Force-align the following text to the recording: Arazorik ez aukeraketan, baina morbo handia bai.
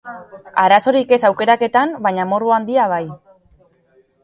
Arazorik 0.61 1.13
ez 1.17 1.19
aukeraketan, 1.29 1.93
baina 2.07 2.27
morbo 2.33 2.57
handia 2.59 2.91
bai. 2.95 3.03